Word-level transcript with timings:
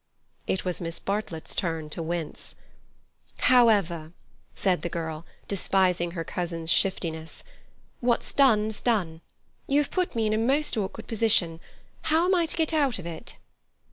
It 0.47 0.65
was 0.65 0.81
Miss 0.81 0.97
Bartlett's 0.97 1.53
turn 1.53 1.87
to 1.91 2.01
wince. 2.01 2.55
"However," 3.37 4.13
said 4.55 4.81
the 4.81 4.89
girl, 4.89 5.27
despising 5.47 6.11
her 6.17 6.23
cousin's 6.23 6.71
shiftiness, 6.71 7.43
"What's 7.99 8.33
done's 8.33 8.81
done. 8.81 9.21
You 9.67 9.79
have 9.79 9.91
put 9.91 10.15
me 10.15 10.25
in 10.25 10.33
a 10.33 10.39
most 10.39 10.75
awkward 10.75 11.05
position. 11.05 11.59
How 12.01 12.25
am 12.25 12.33
I 12.33 12.47
to 12.47 12.57
get 12.57 12.73
out 12.73 12.97
of 12.97 13.05
it?" 13.05 13.35